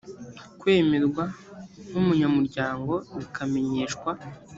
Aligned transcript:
kwemerwa 0.59 1.23
nk 1.89 1.95
umunyamuryango 2.01 2.93
bikamenyeshwa 3.17 4.11